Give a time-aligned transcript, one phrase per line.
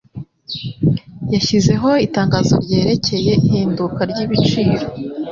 [1.33, 4.85] Yashyizeho itangazo ryerekeye ihinduka ryibiciro